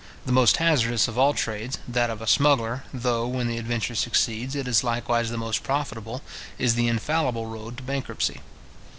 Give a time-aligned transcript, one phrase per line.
[0.25, 4.55] The most hazardous of all trades, that of a smuggler, though, when the adventure succeeds,
[4.55, 6.23] it is likewise the most profitable,
[6.57, 8.41] is the infallible road to bankruptcy.